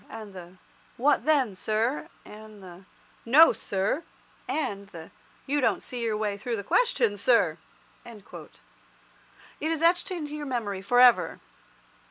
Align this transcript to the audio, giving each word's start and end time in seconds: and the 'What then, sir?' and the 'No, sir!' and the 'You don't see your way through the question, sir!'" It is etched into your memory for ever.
and 0.09 0.33
the 0.33 0.57
'What 0.97 1.25
then, 1.27 1.53
sir?' 1.53 2.09
and 2.25 2.63
the 2.63 2.85
'No, 3.23 3.53
sir!' 3.53 4.01
and 4.47 4.87
the 4.87 5.11
'You 5.45 5.61
don't 5.61 5.83
see 5.83 6.01
your 6.01 6.17
way 6.17 6.37
through 6.39 6.55
the 6.55 6.63
question, 6.63 7.17
sir!'" 7.17 7.59
It 8.03 8.41
is 9.61 9.83
etched 9.83 10.09
into 10.09 10.35
your 10.35 10.47
memory 10.47 10.81
for 10.81 10.99
ever. 10.99 11.39